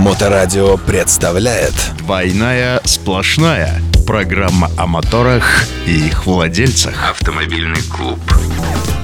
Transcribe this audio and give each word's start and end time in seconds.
Моторадио 0.00 0.78
представляет 0.78 1.74
«Двойная 1.98 2.80
сплошная» 2.86 3.82
Программа 4.06 4.70
о 4.78 4.86
моторах 4.86 5.66
и 5.86 6.06
их 6.06 6.24
владельцах 6.24 7.10
Автомобильный 7.10 7.82
клуб 7.82 8.18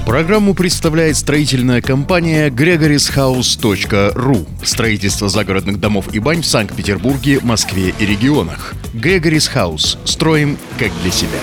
Программу 0.07 0.55
представляет 0.55 1.19
строительная 1.19 1.83
компания 1.83 2.49
gregorishouse.ru 2.49 4.49
Строительство 4.65 5.29
загородных 5.29 5.79
домов 5.79 6.07
и 6.15 6.19
бань 6.19 6.41
в 6.41 6.47
Санкт-Петербурге, 6.47 7.41
Москве 7.43 7.93
и 7.99 8.07
регионах 8.07 8.73
Gregory's 8.95 9.51
House. 9.55 9.99
Строим 10.07 10.57
как 10.79 10.91
для 11.03 11.11
себя. 11.11 11.39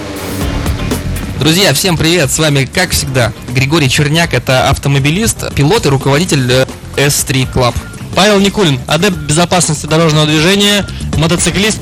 Друзья, 1.40 1.76
всем 1.76 1.96
привет! 1.96 2.32
С 2.32 2.40
вами, 2.40 2.66
как 2.66 2.90
всегда, 2.90 3.32
Григорий 3.54 3.90
Черняк, 3.90 4.34
это 4.34 4.70
автомобилист, 4.70 5.54
пилот 5.54 5.86
и 5.86 5.90
руководитель 5.90 6.52
э, 6.52 6.66
S3 6.96 7.54
Club. 7.54 7.76
Павел 8.16 8.40
Никулин, 8.40 8.80
адепт 8.88 9.18
безопасности 9.18 9.88
дорожного 9.88 10.28
движения, 10.28 10.86
мотоциклист 11.18 11.80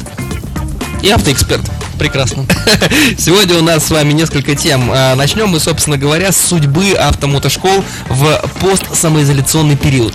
и 1.02 1.10
автоэксперт. 1.10 1.62
Прекрасно. 2.00 2.46
Сегодня 3.18 3.58
у 3.58 3.62
нас 3.62 3.86
с 3.86 3.92
вами 3.92 4.14
несколько 4.14 4.56
тем. 4.56 4.90
А, 4.92 5.16
Начнем 5.16 5.50
мы, 5.50 5.60
собственно 5.60 5.98
говоря, 5.98 6.32
с 6.32 6.38
судьбы 6.38 6.94
автомотошкол 6.94 7.84
в 8.10 8.42
постсамоизоляционный 8.62 9.76
период. 9.76 10.14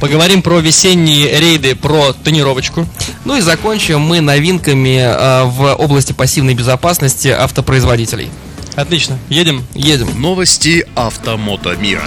Поговорим 0.00 0.42
про 0.42 0.60
весенние 0.60 1.38
рейды, 1.40 1.74
про 1.74 2.12
тонировочку. 2.12 2.86
Ну 3.24 3.36
и 3.36 3.40
закончим 3.40 4.00
мы 4.00 4.20
новинками 4.20 5.00
а, 5.02 5.44
в 5.44 5.74
области 5.74 6.12
пассивной 6.12 6.54
безопасности 6.54 7.28
автопроизводителей. 7.28 8.30
Отлично, 8.76 9.18
едем. 9.28 9.66
Едем. 9.74 10.08
Новости 10.20 10.86
автомото 10.94 11.74
мира. 11.76 12.04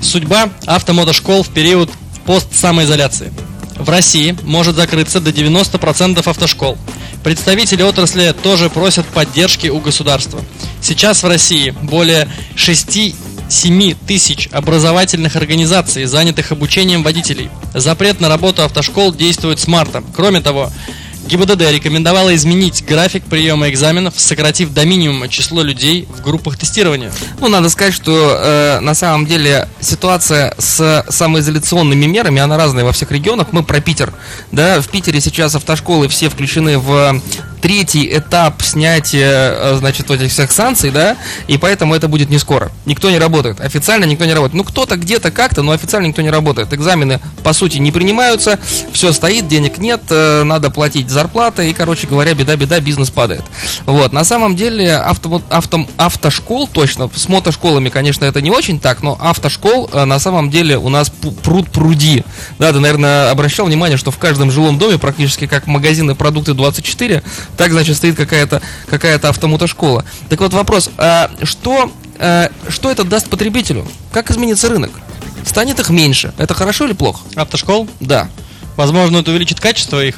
Судьба 0.00 0.48
автомотошкол 0.64 1.42
в 1.42 1.48
период 1.50 1.90
постсамоизоляции. 2.26 3.32
В 3.76 3.88
России 3.88 4.36
может 4.42 4.76
закрыться 4.76 5.20
до 5.20 5.30
90% 5.30 6.28
автошкол. 6.28 6.78
Представители 7.22 7.82
отрасли 7.82 8.34
тоже 8.42 8.70
просят 8.70 9.06
поддержки 9.06 9.68
у 9.68 9.80
государства. 9.80 10.40
Сейчас 10.80 11.22
в 11.22 11.28
России 11.28 11.70
более 11.82 12.28
6-7 12.54 13.96
тысяч 14.06 14.48
образовательных 14.52 15.36
организаций, 15.36 16.04
занятых 16.04 16.52
обучением 16.52 17.02
водителей. 17.02 17.50
Запрет 17.74 18.20
на 18.20 18.28
работу 18.28 18.62
автошкол 18.62 19.12
действует 19.12 19.58
с 19.58 19.66
марта. 19.66 20.02
Кроме 20.14 20.40
того, 20.40 20.70
ГИБДД 21.26 21.72
рекомендовала 21.72 22.34
изменить 22.34 22.84
график 22.86 23.24
приема 23.24 23.68
экзаменов, 23.68 24.14
сократив 24.16 24.72
до 24.72 24.84
минимума 24.84 25.28
число 25.28 25.62
людей 25.62 26.06
в 26.16 26.22
группах 26.22 26.56
тестирования. 26.56 27.12
Ну, 27.40 27.48
надо 27.48 27.68
сказать, 27.68 27.94
что 27.94 28.40
э, 28.40 28.80
на 28.80 28.94
самом 28.94 29.26
деле 29.26 29.68
ситуация 29.80 30.54
с 30.58 31.04
самоизоляционными 31.08 32.06
мерами, 32.06 32.40
она 32.40 32.56
разная 32.56 32.84
во 32.84 32.92
всех 32.92 33.10
регионах. 33.10 33.48
Мы 33.52 33.64
про 33.64 33.80
Питер, 33.80 34.12
да, 34.52 34.80
в 34.80 34.88
Питере 34.88 35.20
сейчас 35.20 35.54
автошколы 35.54 36.08
все 36.08 36.28
включены 36.28 36.78
в 36.78 37.20
третий 37.66 38.08
этап 38.16 38.62
снятия, 38.62 39.50
э, 39.50 39.76
значит, 39.78 40.08
вот 40.08 40.20
этих 40.20 40.30
всех 40.30 40.52
санкций, 40.52 40.92
да, 40.92 41.16
и 41.48 41.58
поэтому 41.58 41.96
это 41.96 42.06
будет 42.06 42.30
не 42.30 42.38
скоро. 42.38 42.70
Никто 42.84 43.10
не 43.10 43.18
работает. 43.18 43.60
Официально 43.60 44.04
никто 44.04 44.24
не 44.24 44.34
работает. 44.34 44.54
Ну, 44.54 44.62
кто-то 44.62 44.96
где-то 44.96 45.32
как-то, 45.32 45.62
но 45.62 45.72
официально 45.72 46.06
никто 46.06 46.22
не 46.22 46.30
работает. 46.30 46.72
Экзамены, 46.72 47.18
по 47.42 47.52
сути, 47.52 47.78
не 47.78 47.90
принимаются, 47.90 48.60
все 48.92 49.10
стоит, 49.12 49.48
денег 49.48 49.78
нет, 49.78 50.00
э, 50.10 50.44
надо 50.44 50.70
платить 50.70 51.10
зарплаты, 51.10 51.68
и, 51.68 51.72
короче 51.72 52.06
говоря, 52.06 52.34
беда-беда, 52.34 52.78
бизнес 52.78 53.10
падает. 53.10 53.42
Вот, 53.84 54.12
на 54.12 54.22
самом 54.22 54.54
деле, 54.54 54.94
авто, 54.94 55.42
авто, 55.50 55.88
автошкол, 55.96 56.68
точно, 56.68 57.10
с 57.12 57.28
мотошколами, 57.28 57.88
конечно, 57.88 58.24
это 58.26 58.40
не 58.40 58.52
очень 58.52 58.78
так, 58.78 59.02
но 59.02 59.18
автошкол, 59.20 59.90
э, 59.92 60.04
на 60.04 60.20
самом 60.20 60.50
деле, 60.50 60.78
у 60.78 60.88
нас 60.88 61.10
пруд 61.42 61.68
пруди. 61.72 62.22
Да, 62.60 62.72
ты, 62.72 62.78
наверное, 62.78 63.32
обращал 63.32 63.66
внимание, 63.66 63.98
что 63.98 64.12
в 64.12 64.18
каждом 64.18 64.52
жилом 64.52 64.78
доме, 64.78 64.98
практически 64.98 65.48
как 65.48 65.66
магазины 65.66 66.14
продукты 66.14 66.54
24, 66.54 67.24
так, 67.56 67.72
значит, 67.72 67.96
стоит 67.96 68.16
какая-то 68.16 68.62
какая 68.88 69.18
автомотошкола. 69.18 70.04
Так 70.28 70.40
вот 70.40 70.52
вопрос, 70.52 70.90
а 70.98 71.30
что, 71.42 71.90
а, 72.18 72.50
что 72.68 72.90
это 72.90 73.04
даст 73.04 73.28
потребителю? 73.28 73.86
Как 74.12 74.30
изменится 74.30 74.68
рынок? 74.68 74.90
Станет 75.44 75.78
их 75.78 75.90
меньше. 75.90 76.32
Это 76.38 76.54
хорошо 76.54 76.86
или 76.86 76.92
плохо? 76.92 77.20
Автошкол? 77.36 77.88
Да. 78.00 78.28
Возможно, 78.76 79.18
это 79.18 79.30
увеличит 79.30 79.60
качество 79.60 80.04
их. 80.04 80.16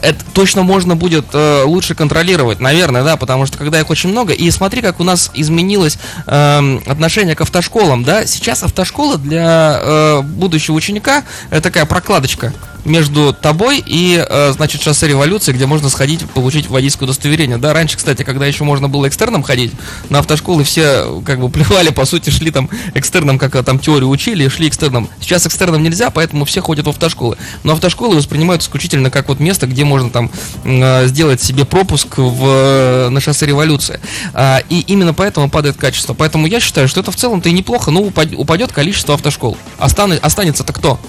Это 0.00 0.24
точно 0.32 0.62
можно 0.62 0.96
будет 0.96 1.26
э, 1.32 1.62
лучше 1.64 1.94
контролировать, 1.94 2.60
наверное, 2.60 3.04
да, 3.04 3.16
потому 3.16 3.46
что 3.46 3.58
когда 3.58 3.80
их 3.80 3.90
очень 3.90 4.10
много, 4.10 4.32
и 4.32 4.50
смотри, 4.50 4.82
как 4.82 5.00
у 5.00 5.04
нас 5.04 5.30
изменилось 5.34 5.98
э, 6.26 6.78
отношение 6.86 7.34
к 7.34 7.40
автошколам, 7.40 8.04
да, 8.04 8.26
сейчас 8.26 8.62
автошкола 8.62 9.18
для 9.18 9.80
э, 9.82 10.22
будущего 10.22 10.74
ученика 10.74 11.24
это 11.50 11.62
такая 11.62 11.86
прокладочка 11.86 12.52
между 12.84 13.32
тобой 13.32 13.82
и, 13.84 14.24
э, 14.28 14.52
значит, 14.52 14.82
шоссе 14.82 15.06
революции, 15.08 15.52
где 15.52 15.66
можно 15.66 15.88
сходить, 15.88 16.28
получить 16.30 16.68
водительское 16.68 17.06
удостоверение, 17.06 17.58
да, 17.58 17.72
раньше, 17.72 17.96
кстати, 17.96 18.22
когда 18.24 18.46
еще 18.46 18.64
можно 18.64 18.88
было 18.88 19.08
экстерном 19.08 19.42
ходить, 19.42 19.72
на 20.10 20.18
автошколы 20.18 20.64
все, 20.64 21.22
как 21.24 21.40
бы, 21.40 21.48
плевали, 21.50 21.90
по 21.90 22.04
сути, 22.04 22.30
шли 22.30 22.50
там 22.50 22.68
экстерном, 22.94 23.38
как 23.38 23.64
там 23.64 23.78
теорию 23.78 24.08
учили, 24.08 24.48
шли 24.48 24.68
экстерном. 24.68 25.08
Сейчас 25.20 25.46
экстерном 25.46 25.82
нельзя, 25.82 26.10
поэтому 26.10 26.44
все 26.44 26.60
ходят 26.60 26.86
в 26.86 26.90
автошколы, 26.90 27.36
но 27.62 27.72
автошколы 27.72 28.16
воспринимают 28.16 28.62
исключительно 28.62 29.10
как 29.10 29.28
вот 29.28 29.38
место, 29.40 29.61
где 29.66 29.84
можно 29.84 30.10
там 30.10 30.30
э, 30.64 31.06
сделать 31.06 31.40
себе 31.40 31.64
пропуск 31.64 32.18
в, 32.18 33.08
на 33.10 33.20
шоссе 33.20 33.46
революции. 33.46 34.00
А, 34.34 34.60
и 34.68 34.80
именно 34.80 35.14
поэтому 35.14 35.50
падает 35.50 35.76
качество. 35.76 36.14
Поэтому 36.14 36.46
я 36.46 36.60
считаю, 36.60 36.88
что 36.88 37.00
это 37.00 37.10
в 37.10 37.16
целом-то 37.16 37.48
и 37.48 37.52
неплохо, 37.52 37.90
но 37.90 38.00
упадет, 38.02 38.72
количество 38.72 39.14
автошкол. 39.14 39.56
Останы, 39.78 40.14
останется-то 40.14 40.72
кто? 40.72 41.00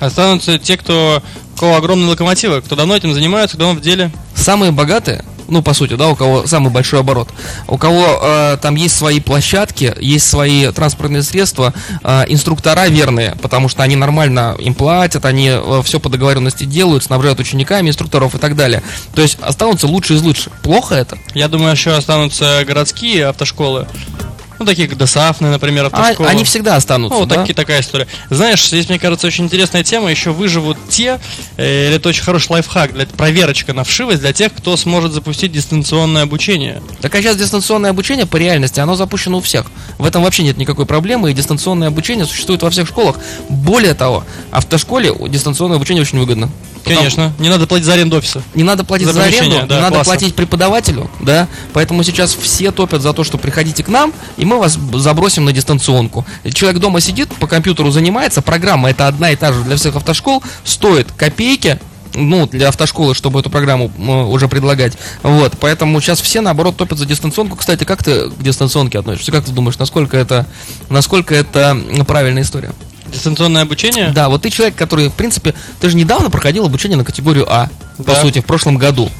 Останутся 0.00 0.58
те, 0.58 0.76
кто 0.76 1.22
у 1.54 1.58
кого 1.58 1.76
огромные 1.76 2.08
локомотивы, 2.08 2.62
кто 2.62 2.76
давно 2.76 2.96
этим 2.96 3.14
занимается, 3.14 3.56
кто 3.56 3.70
в 3.72 3.80
деле. 3.80 4.10
Самые 4.34 4.72
богатые, 4.72 5.24
ну, 5.48 5.62
по 5.62 5.74
сути, 5.74 5.94
да, 5.94 6.08
у 6.08 6.16
кого 6.16 6.46
самый 6.46 6.70
большой 6.70 7.00
оборот, 7.00 7.28
у 7.68 7.76
кого 7.78 8.20
э, 8.22 8.58
там 8.60 8.74
есть 8.74 8.96
свои 8.96 9.20
площадки, 9.20 9.94
есть 10.00 10.28
свои 10.28 10.70
транспортные 10.70 11.22
средства, 11.22 11.72
э, 12.02 12.24
инструктора 12.28 12.88
верные, 12.88 13.36
потому 13.42 13.68
что 13.68 13.82
они 13.82 13.96
нормально 13.96 14.56
им 14.58 14.74
платят, 14.74 15.24
они 15.24 15.50
э, 15.50 15.82
все 15.84 16.00
по 16.00 16.08
договоренности 16.08 16.64
делают, 16.64 17.04
снабжают 17.04 17.40
учениками, 17.40 17.88
инструкторов 17.88 18.34
и 18.34 18.38
так 18.38 18.56
далее. 18.56 18.82
То 19.14 19.22
есть 19.22 19.38
останутся 19.40 19.86
лучшие 19.86 20.18
из 20.18 20.22
лучших. 20.22 20.52
Плохо 20.62 20.94
это? 20.94 21.18
Я 21.34 21.48
думаю, 21.48 21.72
еще 21.72 21.92
останутся 21.92 22.64
городские 22.66 23.26
автошколы. 23.26 23.86
Ну, 24.64 24.70
такие 24.70 24.88
как 24.88 24.96
ДОСАФные, 24.96 25.52
например, 25.52 25.90
А, 25.92 26.14
они 26.26 26.42
всегда 26.44 26.76
останутся, 26.76 27.14
Ну, 27.14 27.20
вот 27.20 27.28
да? 27.28 27.42
таки, 27.42 27.52
такая 27.52 27.82
история. 27.82 28.06
Знаешь, 28.30 28.66
здесь, 28.66 28.88
мне 28.88 28.98
кажется, 28.98 29.26
очень 29.26 29.44
интересная 29.44 29.84
тема. 29.84 30.10
Еще 30.10 30.30
выживут 30.30 30.78
те, 30.88 31.20
э, 31.58 31.88
или 31.88 31.96
это 31.96 32.08
очень 32.08 32.22
хороший 32.22 32.52
лайфхак, 32.52 32.94
для, 32.94 33.04
проверочка 33.04 33.74
на 33.74 33.84
вшивость 33.84 34.20
для 34.20 34.32
тех, 34.32 34.54
кто 34.54 34.74
сможет 34.78 35.12
запустить 35.12 35.52
дистанционное 35.52 36.22
обучение. 36.22 36.82
Так 37.02 37.14
а 37.14 37.20
сейчас 37.20 37.36
дистанционное 37.36 37.90
обучение 37.90 38.24
по 38.24 38.36
реальности, 38.38 38.80
оно 38.80 38.94
запущено 38.96 39.36
у 39.36 39.40
всех. 39.42 39.66
В 39.98 40.06
этом 40.06 40.22
вообще 40.22 40.42
нет 40.42 40.56
никакой 40.56 40.86
проблемы, 40.86 41.30
и 41.30 41.34
дистанционное 41.34 41.88
обучение 41.88 42.24
существует 42.24 42.62
во 42.62 42.70
всех 42.70 42.88
школах. 42.88 43.16
Более 43.50 43.92
того, 43.92 44.24
автошколе 44.50 45.12
дистанционное 45.28 45.76
обучение 45.76 46.00
очень 46.00 46.18
выгодно. 46.18 46.50
Потому- 46.84 46.98
Конечно. 47.00 47.32
Не 47.38 47.48
надо 47.48 47.66
платить 47.66 47.86
за 47.86 47.94
аренду 47.94 48.16
офиса. 48.18 48.42
Не 48.54 48.62
надо 48.62 48.84
платить 48.84 49.06
За 49.06 49.14
за, 49.14 49.24
аренду, 49.24 49.66
да, 49.66 49.80
надо 49.80 49.94
классно. 49.96 50.04
платить 50.12 50.34
преподавателю, 50.34 51.10
да. 51.20 51.48
Поэтому 51.72 52.02
сейчас 52.02 52.34
все 52.34 52.70
топят 52.72 53.00
за 53.00 53.12
то, 53.14 53.24
что 53.24 53.38
приходите 53.38 53.82
к 53.82 53.88
нам, 53.88 54.12
и 54.36 54.44
мы 54.44 54.58
вас 54.58 54.78
забросим 54.94 55.46
на 55.46 55.52
дистанционку. 55.52 56.26
Человек 56.52 56.80
дома 56.80 57.00
сидит, 57.00 57.30
по 57.36 57.46
компьютеру 57.46 57.90
занимается, 57.90 58.42
программа 58.42 58.90
это 58.90 59.08
одна 59.08 59.30
и 59.30 59.36
та 59.36 59.52
же 59.52 59.62
для 59.62 59.76
всех 59.76 59.96
автошкол, 59.96 60.42
стоит 60.64 61.10
копейки, 61.12 61.78
ну, 62.12 62.46
для 62.46 62.68
автошколы, 62.68 63.14
чтобы 63.14 63.40
эту 63.40 63.50
программу 63.50 63.90
уже 64.30 64.46
предлагать. 64.46 64.92
Вот, 65.22 65.54
поэтому 65.58 66.00
сейчас 66.00 66.20
все, 66.20 66.42
наоборот, 66.42 66.76
топят 66.76 66.98
за 66.98 67.06
дистанционку. 67.06 67.56
Кстати, 67.56 67.84
как 67.84 68.04
ты 68.04 68.28
к 68.30 68.42
дистанционке 68.42 68.98
относишься? 68.98 69.32
Как 69.32 69.44
ты 69.44 69.52
думаешь, 69.52 69.78
насколько 69.78 70.16
это, 70.16 70.46
насколько 70.90 71.34
это 71.34 71.76
правильная 72.06 72.42
история? 72.42 72.72
Дистанционное 73.14 73.62
обучение? 73.62 74.10
Да, 74.10 74.28
вот 74.28 74.42
ты 74.42 74.50
человек, 74.50 74.74
который, 74.76 75.08
в 75.08 75.14
принципе, 75.14 75.54
ты 75.80 75.88
же 75.88 75.96
недавно 75.96 76.30
проходил 76.30 76.66
обучение 76.66 76.98
на 76.98 77.04
категорию 77.04 77.46
А, 77.48 77.68
по 77.96 78.02
Да. 78.04 78.20
сути, 78.20 78.40
в 78.40 78.44
прошлом 78.44 78.76
году. 78.76 79.10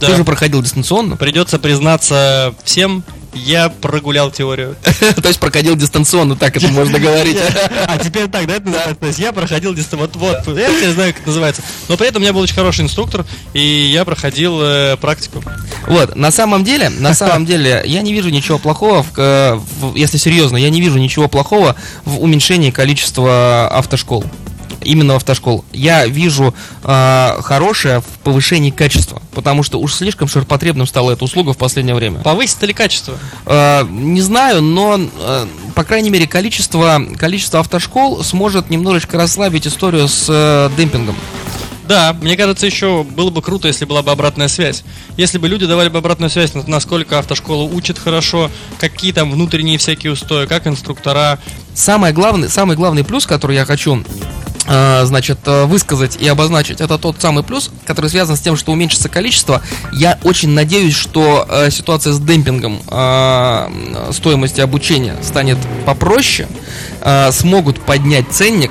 Да. 0.00 0.08
Ты 0.08 0.16
же 0.16 0.24
проходил 0.24 0.62
дистанционно, 0.62 1.16
Придется 1.16 1.58
признаться 1.58 2.54
всем, 2.64 3.02
я 3.36 3.68
прогулял 3.68 4.30
теорию. 4.30 4.76
то 4.82 5.28
есть 5.28 5.38
проходил 5.38 5.76
дистанционно, 5.76 6.36
так 6.36 6.56
это 6.56 6.68
можно 6.68 6.98
говорить. 6.98 7.38
А 7.88 7.98
теперь 7.98 8.28
так, 8.28 8.46
да, 8.46 8.54
это 8.56 8.66
называется? 8.66 8.94
То 8.96 9.06
есть 9.06 9.18
я 9.18 9.32
проходил 9.32 9.74
дистанционно. 9.74 10.10
Вот, 10.14 10.46
вот, 10.46 10.58
я 10.58 10.68
не 10.68 10.92
знаю, 10.92 11.12
как 11.12 11.20
это 11.20 11.28
называется. 11.28 11.62
Но 11.88 11.96
при 11.96 12.08
этом 12.08 12.20
у 12.20 12.22
меня 12.22 12.32
был 12.32 12.40
очень 12.40 12.54
хороший 12.54 12.82
инструктор, 12.82 13.24
и 13.54 13.60
я 13.60 14.04
проходил 14.04 14.60
э, 14.60 14.96
практику. 14.96 15.42
Вот, 15.86 16.16
на 16.16 16.30
самом 16.30 16.64
деле, 16.64 16.88
на 16.88 17.14
самом 17.14 17.46
деле, 17.46 17.82
я 17.86 18.02
не 18.02 18.12
вижу 18.12 18.28
ничего 18.30 18.58
плохого, 18.58 19.02
в, 19.02 19.08
э, 19.16 19.54
в- 19.80 19.94
если 19.94 20.18
серьезно, 20.18 20.56
я 20.56 20.70
не 20.70 20.80
вижу 20.80 20.98
ничего 20.98 21.28
плохого 21.28 21.76
в 22.04 22.20
уменьшении 22.22 22.70
количества 22.70 23.68
автошкол. 23.68 24.24
Именно 24.86 25.14
в 25.14 25.16
автошкол, 25.16 25.64
я 25.72 26.06
вижу 26.06 26.54
э, 26.82 27.40
хорошее 27.42 28.00
в 28.00 28.18
повышении 28.24 28.70
качества, 28.70 29.20
потому 29.34 29.62
что 29.62 29.78
уж 29.80 29.94
слишком 29.94 30.28
ширпотребным 30.28 30.86
стала 30.86 31.12
эта 31.12 31.24
услуга 31.24 31.52
в 31.52 31.58
последнее 31.58 31.94
время. 31.94 32.20
Повысит 32.20 32.62
ли 32.62 32.72
качество? 32.72 33.18
Э, 33.44 33.84
не 33.88 34.20
знаю, 34.20 34.62
но, 34.62 34.98
э, 34.98 35.46
по 35.74 35.84
крайней 35.84 36.10
мере, 36.10 36.26
количество, 36.26 37.02
количество 37.18 37.60
автошкол 37.60 38.22
сможет 38.24 38.70
немножечко 38.70 39.16
расслабить 39.16 39.66
историю 39.66 40.08
с 40.08 40.26
э, 40.28 40.70
демпингом. 40.76 41.16
Да, 41.88 42.16
мне 42.20 42.36
кажется, 42.36 42.66
еще 42.66 43.04
было 43.04 43.30
бы 43.30 43.40
круто, 43.42 43.68
если 43.68 43.84
была 43.84 44.02
бы 44.02 44.10
обратная 44.10 44.48
связь. 44.48 44.82
Если 45.16 45.38
бы 45.38 45.46
люди 45.48 45.66
давали 45.66 45.88
бы 45.88 45.98
обратную 45.98 46.30
связь, 46.30 46.52
на- 46.52 46.64
насколько 46.66 47.20
автошкола 47.20 47.62
учит 47.62 47.96
хорошо, 47.96 48.50
какие 48.80 49.12
там 49.12 49.30
внутренние 49.30 49.78
всякие 49.78 50.12
устои, 50.12 50.46
как 50.46 50.66
инструктора. 50.66 51.38
Самое 51.74 52.12
главное, 52.12 52.48
самый 52.48 52.76
главный 52.76 53.04
плюс, 53.04 53.24
который 53.24 53.54
я 53.54 53.64
хочу 53.64 54.02
значит, 54.66 55.38
э, 55.46 55.64
высказать 55.64 56.16
и 56.16 56.26
обозначить, 56.28 56.80
это 56.80 56.98
тот 56.98 57.20
самый 57.20 57.44
плюс, 57.44 57.70
который 57.84 58.10
связан 58.10 58.36
с 58.36 58.40
тем, 58.40 58.56
что 58.56 58.72
уменьшится 58.72 59.08
количество. 59.08 59.62
Я 59.92 60.18
очень 60.24 60.50
надеюсь, 60.50 60.94
что 60.94 61.46
э, 61.48 61.70
ситуация 61.70 62.12
с 62.12 62.20
демпингом 62.20 62.80
э, 62.88 64.10
стоимости 64.12 64.60
обучения 64.60 65.16
станет 65.22 65.58
попроще, 65.84 66.48
э, 67.00 67.30
смогут 67.32 67.80
поднять 67.80 68.26
ценник 68.30 68.70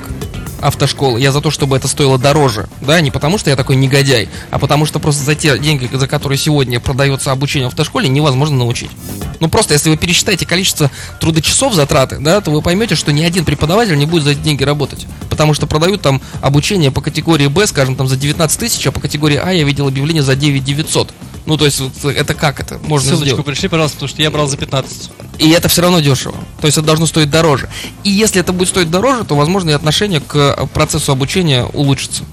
автошколы. 0.62 1.20
Я 1.20 1.32
за 1.32 1.42
то, 1.42 1.52
чтобы 1.52 1.78
это 1.78 1.88
стоило 1.88 2.18
дороже. 2.18 2.68
Да, 2.82 3.00
не 3.02 3.12
потому 3.12 3.38
что 3.38 3.50
я 3.50 3.56
такой 3.56 3.76
негодяй, 3.76 4.30
а 4.52 4.60
потому 4.60 4.86
что 4.86 5.00
просто 5.00 5.24
за 5.24 5.36
те 5.36 5.58
деньги, 5.60 5.90
за 5.92 6.08
которые 6.08 6.38
сегодня 6.38 6.80
продается 6.80 7.32
обучение 7.32 7.70
в 7.70 7.72
автошколе, 7.72 8.10
невозможно 8.10 8.58
научить. 8.58 8.92
Ну 9.40 9.50
просто, 9.50 9.74
если 9.74 9.90
вы 9.90 9.98
пересчитаете 9.98 10.46
количество 10.46 10.92
трудочасов 11.20 11.74
затраты, 11.74 12.18
да, 12.20 12.42
то 12.42 12.52
вы 12.52 12.62
поймете, 12.62 12.96
что 12.96 13.12
ни 13.12 13.24
один 13.24 13.46
преподаватель 13.46 13.98
не 13.98 14.06
будет 14.06 14.24
за 14.24 14.32
эти 14.32 14.40
деньги 14.40 14.64
работать. 14.64 15.06
Потому 15.30 15.54
что 15.54 15.68
продают 15.68 16.02
там 16.02 16.22
обучение 16.42 16.92
по 16.92 17.02
категории 17.02 17.48
Б, 17.48 17.68
скажем, 17.68 17.96
там 17.96 18.08
за 18.08 18.16
19 18.16 18.60
тысяч, 18.60 18.86
а 18.88 18.92
по 18.92 19.00
категории 19.00 19.38
А 19.38 19.52
я 19.52 19.64
видел 19.64 19.88
объявление 19.88 20.24
за 20.24 20.36
9 20.36 20.64
900. 20.64 21.14
Ну, 21.46 21.58
то 21.58 21.66
есть, 21.66 21.80
вот 21.80 21.94
это 22.06 22.34
как 22.34 22.60
это 22.60 22.80
можно 22.82 23.10
Ссылочку 23.10 23.26
сделать? 23.26 23.46
пришли, 23.46 23.70
пожалуйста, 23.70 23.98
потому 23.98 24.10
что 24.10 24.22
я 24.22 24.32
брал 24.32 24.48
за 24.48 24.58
15. 24.58 25.12
И 25.38 25.50
это 25.52 25.68
все 25.68 25.82
равно 25.82 26.00
дешево. 26.00 26.36
То 26.60 26.68
есть 26.68 26.78
это 26.78 26.88
должно 26.88 27.06
стоить 27.06 27.30
дороже. 27.30 27.70
И 28.04 28.10
если 28.10 28.42
это 28.42 28.52
будет 28.52 28.70
стоить 28.70 28.90
дороже, 28.90 29.26
то, 29.26 29.36
возможно, 29.36 29.70
и 29.70 29.74
отношение 29.74 30.22
к 30.22 30.68
процессу 30.74 31.12
обучения 31.12 31.66
улучшится. 31.66 32.24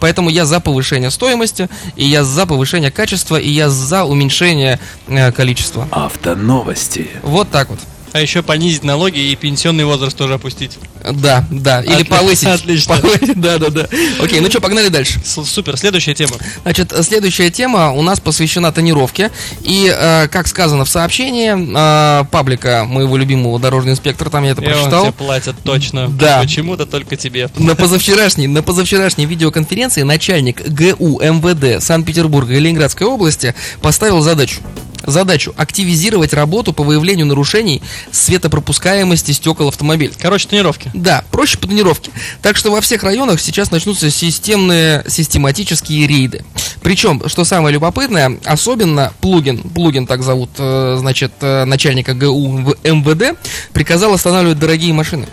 Поэтому 0.00 0.30
я 0.30 0.46
за 0.46 0.60
повышение 0.60 1.10
стоимости, 1.10 1.68
и 1.96 2.06
я 2.06 2.24
за 2.24 2.46
повышение 2.46 2.90
качества, 2.90 3.36
и 3.36 3.48
я 3.48 3.70
за 3.70 4.04
уменьшение 4.04 4.80
э, 5.06 5.30
количества. 5.32 5.86
Автоновости. 5.90 7.10
Вот 7.22 7.50
так 7.50 7.68
вот. 7.68 7.78
А 8.12 8.20
еще 8.20 8.42
понизить 8.42 8.82
налоги 8.84 9.18
и 9.20 9.36
пенсионный 9.36 9.84
возраст 9.84 10.16
тоже 10.16 10.34
опустить. 10.34 10.78
Да, 11.12 11.44
да. 11.50 11.80
Или 11.82 12.00
Отли- 12.00 12.08
повысить. 12.08 12.48
отлично. 12.48 12.96
Повысить, 12.96 13.40
Да, 13.40 13.58
да, 13.58 13.70
да. 13.70 13.88
Окей, 14.20 14.40
ну 14.40 14.50
что, 14.50 14.60
погнали 14.60 14.88
дальше. 14.88 15.20
С- 15.24 15.44
Супер, 15.44 15.76
следующая 15.76 16.14
тема. 16.14 16.32
Значит, 16.62 16.92
следующая 17.02 17.50
тема 17.50 17.92
у 17.92 18.02
нас 18.02 18.18
посвящена 18.20 18.72
тонировке. 18.72 19.30
И, 19.62 19.92
э, 19.96 20.28
как 20.28 20.48
сказано 20.48 20.84
в 20.84 20.88
сообщении 20.90 21.54
э, 21.54 22.24
паблика 22.26 22.84
моего 22.86 23.16
любимого 23.16 23.58
дорожного 23.60 23.92
инспектора, 23.94 24.28
там 24.30 24.44
я 24.44 24.50
это 24.50 24.62
И 24.62 24.64
прочитал. 24.64 25.02
тебе 25.04 25.12
платят 25.12 25.56
точно. 25.62 26.08
Да. 26.08 26.40
Почему-то 26.40 26.86
только 26.86 27.16
тебе. 27.16 27.48
На 27.56 27.76
позавчерашней, 27.76 28.46
на 28.48 28.62
позавчерашней 28.62 29.24
видеоконференции 29.26 30.02
начальник 30.02 30.66
ГУ 30.68 31.20
МВД 31.20 31.82
Санкт-Петербурга 31.82 32.54
и 32.54 32.58
Ленинградской 32.60 33.06
области 33.06 33.54
поставил 33.80 34.20
задачу. 34.20 34.60
Задачу 35.04 35.54
активизировать 35.56 36.32
работу 36.32 36.72
по 36.72 36.82
выявлению 36.82 37.26
нарушений 37.26 37.82
светопропускаемости 38.12 39.32
стекол 39.32 39.68
автомобиля. 39.68 40.12
Короче, 40.18 40.48
тренировки. 40.48 40.90
Да, 40.94 41.24
проще 41.30 41.58
по 41.58 41.66
тренировке. 41.66 42.10
Так 42.42 42.56
что 42.56 42.70
во 42.70 42.80
всех 42.80 43.02
районах 43.02 43.40
сейчас 43.40 43.70
начнутся 43.70 44.10
системные, 44.10 45.04
систематические 45.08 46.06
рейды. 46.06 46.44
Причем, 46.82 47.22
что 47.28 47.44
самое 47.44 47.74
любопытное, 47.74 48.38
особенно 48.44 49.12
Плугин, 49.20 49.58
Плугин 49.58 50.06
так 50.06 50.22
зовут, 50.22 50.50
э, 50.58 50.96
значит, 50.98 51.32
э, 51.40 51.64
начальника 51.64 52.14
ГУ 52.14 52.48
в 52.48 52.76
МВД, 52.84 53.38
приказал 53.72 54.14
останавливать 54.14 54.58
дорогие 54.58 54.92
машины. 54.92 55.26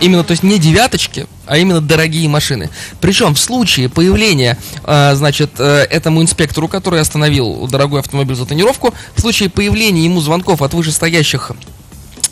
Именно, 0.00 0.24
то 0.24 0.30
есть 0.32 0.42
не 0.42 0.58
девяточки, 0.58 1.26
а 1.46 1.58
именно 1.58 1.80
дорогие 1.80 2.28
машины. 2.28 2.70
Причем 3.00 3.34
в 3.34 3.38
случае 3.38 3.88
появления, 3.88 4.56
э, 4.84 5.14
значит, 5.14 5.50
э, 5.58 5.86
этому 5.90 6.22
инспектору, 6.22 6.68
который 6.68 7.00
остановил 7.00 7.66
дорогой 7.68 8.00
автомобиль 8.00 8.36
за 8.36 8.46
тонировку, 8.46 8.94
в 9.14 9.20
случае 9.20 9.50
появления 9.50 10.04
ему 10.04 10.20
звонков 10.20 10.62
от 10.62 10.72
вышестоящих 10.72 11.52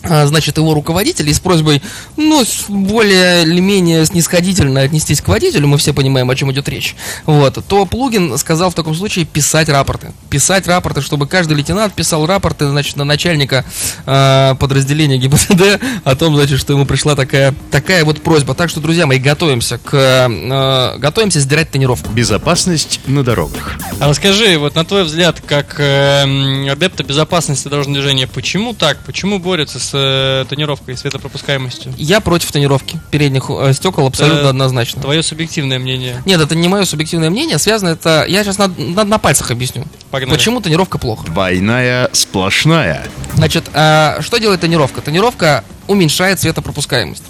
значит, 0.02 0.56
его 0.56 0.74
руководителей 0.74 1.32
с 1.32 1.40
просьбой, 1.40 1.82
ну, 2.16 2.44
более 2.68 3.42
или 3.42 3.60
менее 3.60 4.04
снисходительно 4.06 4.80
отнестись 4.80 5.20
к 5.20 5.28
водителю, 5.28 5.68
мы 5.68 5.78
все 5.78 5.92
понимаем, 5.92 6.30
о 6.30 6.34
чем 6.34 6.52
идет 6.52 6.68
речь, 6.68 6.94
вот, 7.26 7.58
то 7.66 7.86
Плугин 7.86 8.36
сказал 8.38 8.70
в 8.70 8.74
таком 8.74 8.94
случае 8.94 9.24
писать 9.24 9.68
рапорты. 9.68 10.12
Писать 10.30 10.66
рапорты, 10.66 11.00
чтобы 11.00 11.26
каждый 11.26 11.56
лейтенант 11.56 11.94
писал 11.94 12.26
рапорты, 12.26 12.68
значит, 12.68 12.96
на 12.96 13.04
начальника 13.04 13.64
э, 14.06 14.54
подразделения 14.58 15.18
ГИБДД 15.18 15.80
о 16.04 16.16
том, 16.16 16.36
значит, 16.36 16.58
что 16.58 16.72
ему 16.72 16.86
пришла 16.86 17.16
такая, 17.16 17.54
такая 17.70 18.04
вот 18.04 18.22
просьба. 18.22 18.54
Так 18.54 18.70
что, 18.70 18.80
друзья 18.80 19.06
мои, 19.06 19.18
готовимся 19.18 19.78
к, 19.78 19.94
э, 19.94 20.98
готовимся 20.98 21.40
сдирать 21.40 21.70
тренировку. 21.70 22.10
Безопасность 22.12 23.00
на 23.06 23.24
дорогах. 23.24 23.74
А 24.00 24.08
расскажи, 24.08 24.58
вот 24.58 24.74
на 24.74 24.84
твой 24.84 25.04
взгляд, 25.04 25.40
как 25.44 25.76
эм, 25.78 26.68
адепта 26.70 27.02
безопасности 27.02 27.68
дорожного 27.68 28.00
движения, 28.00 28.26
почему 28.26 28.74
так? 28.74 28.98
Почему 29.04 29.38
борются 29.38 29.78
с 29.78 29.87
э, 29.92 30.44
тонировкой 30.48 30.94
и 30.94 30.96
светопропускаемостью? 30.96 31.92
Я 31.96 32.20
против 32.20 32.50
тонировки 32.52 33.00
передних 33.10 33.50
э, 33.50 33.72
стекол 33.72 34.06
абсолютно 34.06 34.46
Э, 34.46 34.50
однозначно. 34.50 35.02
Твое 35.02 35.22
субъективное 35.22 35.78
мнение. 35.78 36.22
Нет, 36.26 36.40
это 36.40 36.54
не 36.54 36.68
мое 36.68 36.84
субъективное 36.84 37.30
мнение, 37.30 37.58
связано 37.58 37.90
это... 37.90 38.24
Я 38.28 38.44
сейчас 38.44 38.58
на, 38.58 38.68
на- 38.68 39.04
на 39.04 39.18
пальцах 39.18 39.50
объясню. 39.50 39.84
Погнали. 40.10 40.30
Почему 40.36 40.60
тонировка 40.60 40.98
плохо? 40.98 41.24
Двойная 41.26 42.08
сплошная. 42.12 43.06
Значит, 43.34 43.64
а, 43.74 44.18
что 44.20 44.38
делает 44.38 44.60
тонировка? 44.60 45.00
Тонировка 45.00 45.64
уменьшает 45.86 46.38
светопропускаемость. 46.40 47.22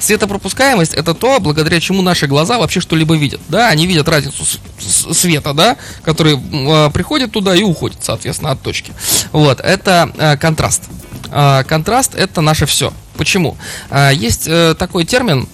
Светопропускаемость 0.00 0.94
это 0.94 1.12
то, 1.14 1.38
благодаря 1.40 1.80
чему 1.80 2.02
наши 2.02 2.26
глаза 2.26 2.58
вообще 2.58 2.80
что-либо 2.80 3.16
видят. 3.16 3.40
Да, 3.48 3.68
они 3.68 3.86
видят 3.86 4.08
разницу 4.08 4.44
с- 4.44 4.58
с- 4.78 5.12
света, 5.14 5.52
да, 5.52 5.76
который 6.02 6.38
а, 6.52 6.88
приходит 6.90 7.32
туда 7.32 7.54
и 7.54 7.62
уходит, 7.62 7.98
соответственно, 8.02 8.52
от 8.52 8.62
точки. 8.62 8.92
Вот, 9.32 9.60
это 9.60 10.10
а, 10.16 10.36
контраст. 10.36 10.84
А, 11.30 11.64
контраст 11.64 12.14
это 12.14 12.40
наше 12.40 12.66
все. 12.66 12.92
Почему? 13.16 13.56
А, 13.90 14.10
есть 14.10 14.46
э, 14.46 14.74
такой 14.78 15.04
термин, 15.04 15.48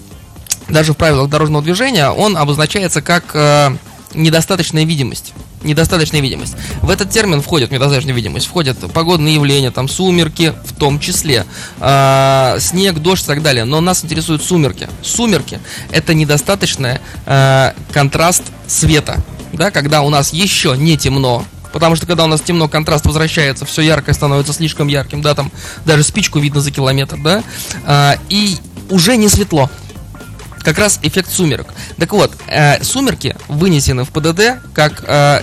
даже 0.69 0.93
в 0.93 0.97
правилах 0.97 1.29
дорожного 1.29 1.63
движения, 1.63 2.09
он 2.11 2.37
обозначается 2.37 3.03
как 3.03 3.25
э, 3.35 3.77
недостаточная 4.15 4.85
видимость. 4.85 5.33
Недостаточная 5.63 6.21
видимость. 6.21 6.55
В 6.83 6.91
этот 6.91 7.11
термин 7.11 7.41
входит 7.41 7.71
недостаточная 7.71 8.15
видимость, 8.15 8.47
входят 8.47 8.79
погодные 8.93 9.35
явления, 9.35 9.71
там 9.71 9.89
сумерки 9.89 10.53
в 10.65 10.75
том 10.75 11.01
числе, 11.01 11.47
э, 11.81 12.57
снег, 12.61 12.99
дождь 12.99 13.25
и 13.25 13.27
так 13.27 13.43
далее. 13.43 13.65
Но 13.65 13.81
нас 13.81 14.05
интересуют 14.05 14.43
сумерки. 14.43 14.89
Сумерки 15.03 15.61
это 15.91 16.15
недостаточный 16.15 16.99
э, 17.27 17.73
контраст 17.93 18.43
света, 18.67 19.23
да, 19.53 19.71
когда 19.71 20.03
у 20.03 20.11
нас 20.11 20.33
еще 20.33 20.77
не 20.77 20.97
темно, 20.97 21.45
Потому 21.75 21.97
что 21.97 22.07
когда 22.07 22.23
у 22.23 22.29
нас 22.29 22.41
темно, 22.41 22.69
контраст 22.69 23.05
возвращается, 23.05 23.67
все 23.67 23.83
яркое 23.83 24.15
становится 24.15 24.53
слишком 24.53 24.87
ярким, 24.87 25.23
да, 25.23 25.35
там 25.35 25.51
даже 25.85 26.05
спичку 26.05 26.39
видно 26.39 26.61
за 26.61 26.71
километр, 26.71 27.17
да, 27.19 27.43
а, 27.85 28.17
и 28.29 28.59
уже 28.91 29.17
не 29.17 29.29
светло. 29.29 29.69
Как 30.61 30.79
раз 30.79 31.01
эффект 31.03 31.33
сумерек. 31.33 31.67
Так 31.99 32.13
вот, 32.13 32.33
э, 32.47 32.83
сумерки 32.85 33.37
вынесены 33.49 34.05
в 34.05 34.11
ПДД 34.11 34.63
как 34.73 35.03
э, 35.05 35.43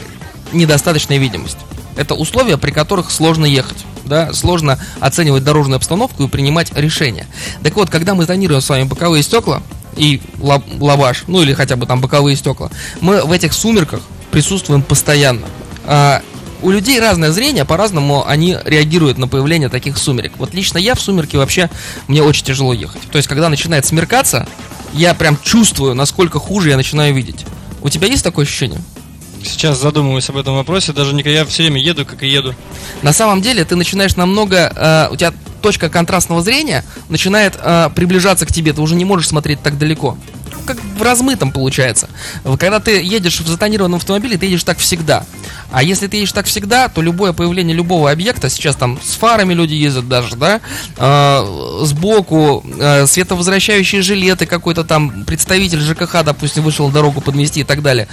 недостаточная 0.54 1.18
видимость. 1.18 1.58
Это 1.98 2.16
условия, 2.16 2.58
при 2.58 2.72
которых 2.72 3.12
сложно 3.12 3.46
ехать. 3.46 3.78
Да, 4.06 4.32
сложно 4.32 4.80
оценивать 5.02 5.44
дорожную 5.44 5.76
обстановку 5.76 6.24
и 6.24 6.28
принимать 6.28 6.74
решения. 6.74 7.28
Так 7.62 7.76
вот, 7.76 7.90
когда 7.90 8.16
мы 8.16 8.26
тонируем 8.26 8.62
с 8.62 8.70
вами 8.70 8.84
боковые 8.84 9.22
стекла 9.22 9.62
и 9.98 10.22
ла- 10.40 10.64
лаваш, 10.80 11.26
ну 11.28 11.42
или 11.44 11.54
хотя 11.54 11.76
бы 11.76 11.86
там 11.86 12.00
боковые 12.00 12.38
стекла, 12.38 12.72
мы 13.02 13.22
в 13.22 13.32
этих 13.34 13.52
сумерках 13.52 14.02
присутствуем 14.32 14.82
постоянно. 14.82 15.46
А, 15.86 16.22
у 16.62 16.70
людей 16.70 17.00
разное 17.00 17.32
зрение, 17.32 17.66
по-разному 17.66 18.28
они 18.28 18.58
реагируют 18.66 19.18
на 19.18 19.28
появление 19.28 19.70
таких 19.70 19.98
сумерек. 19.98 20.34
Вот 20.38 20.54
лично 20.54 20.78
я 20.78 20.96
в 20.96 21.02
сумерки 21.02 21.36
вообще, 21.36 21.70
мне 22.08 22.22
очень 22.22 22.46
тяжело 22.46 22.74
ехать. 22.74 23.02
То 23.12 23.18
есть, 23.18 23.28
когда 23.28 23.50
начинает 23.50 23.86
смеркаться, 23.86 24.48
я 24.94 25.14
прям 25.14 25.38
чувствую, 25.42 25.96
насколько 25.96 26.40
хуже 26.40 26.70
я 26.70 26.78
начинаю 26.78 27.14
видеть. 27.14 27.46
У 27.82 27.90
тебя 27.90 28.08
есть 28.08 28.24
такое 28.24 28.46
ощущение? 28.46 28.82
Сейчас 29.44 29.82
задумываюсь 29.82 30.30
об 30.30 30.38
этом 30.38 30.56
вопросе, 30.56 30.94
даже 30.94 31.16
никогда 31.16 31.40
я 31.40 31.46
все 31.46 31.64
время 31.64 31.82
еду, 31.82 32.06
как 32.06 32.22
и 32.22 32.28
еду. 32.28 32.54
На 33.02 33.12
самом 33.12 33.42
деле 33.42 33.66
ты 33.66 33.76
начинаешь 33.76 34.16
намного, 34.16 34.72
э, 34.76 35.08
у 35.12 35.16
тебя 35.16 35.34
точка 35.62 35.90
контрастного 35.90 36.44
зрения 36.44 36.86
начинает 37.10 37.58
э, 37.60 37.90
приближаться 37.96 38.46
к 38.46 38.54
тебе, 38.54 38.74
ты 38.74 38.82
уже 38.82 38.96
не 38.96 39.06
можешь 39.06 39.28
смотреть 39.28 39.62
так 39.64 39.80
далеко. 39.80 40.18
Как 40.66 40.78
в 40.98 41.02
размытом 41.02 41.52
получается. 41.52 42.10
Когда 42.60 42.80
ты 42.80 43.02
едешь 43.02 43.40
в 43.40 43.48
затонированном 43.48 43.98
автомобиле, 43.98 44.38
ты 44.38 44.46
едешь 44.46 44.64
так 44.64 44.78
всегда. 44.78 45.26
А 45.72 45.84
если 45.84 46.08
ты 46.08 46.18
едешь 46.18 46.32
так 46.32 46.46
всегда, 46.46 46.90
то 46.90 47.02
любое 47.02 47.34
появление 47.34 47.76
любого 47.76 48.12
объекта, 48.12 48.50
сейчас 48.50 48.76
там 48.76 49.00
с 49.04 49.16
фарами 49.16 49.54
люди 49.54 49.74
ездят 49.74 50.08
даже, 50.08 50.36
да, 50.36 50.62
э, 50.98 51.86
сбоку, 51.86 52.64
э, 52.78 53.06
световозвращающие 53.08 54.02
жилеты, 54.02 54.46
какой-то 54.46 54.84
там 54.84 55.24
представитель 55.26 55.80
ЖКХ, 55.80 56.24
допустим, 56.24 56.64
вышел 56.64 56.88
на 56.88 56.94
дорогу 56.94 57.22
подмести 57.22 57.62
и 57.62 57.64
так 57.64 57.82
далее 57.82 58.08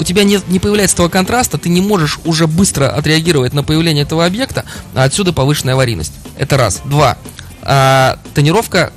у 0.00 0.02
тебя 0.02 0.24
нет, 0.24 0.48
не 0.48 0.58
появляется 0.58 0.94
этого 0.96 1.10
контраста, 1.10 1.58
ты 1.58 1.68
не 1.68 1.82
можешь 1.82 2.18
уже 2.24 2.46
быстро 2.46 2.88
отреагировать 2.88 3.52
на 3.52 3.62
появление 3.62 4.04
этого 4.04 4.24
объекта, 4.24 4.64
а 4.94 5.04
отсюда 5.04 5.34
повышенная 5.34 5.74
аварийность. 5.74 6.14
Это 6.38 6.56
раз. 6.56 6.80
Два. 6.86 7.18
А, 7.60 8.18
тонировка 8.32 8.94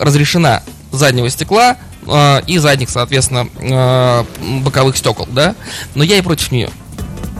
разрешена 0.00 0.64
заднего 0.90 1.30
стекла 1.30 1.70
а, 1.70 1.76
и 2.46 2.58
задних, 2.58 2.90
соответственно, 2.90 3.48
а, 3.60 4.26
боковых 4.64 4.96
стекол, 4.96 5.28
да? 5.30 5.54
Но 5.94 6.02
я 6.02 6.18
и 6.18 6.20
против 6.20 6.50
нее. 6.50 6.70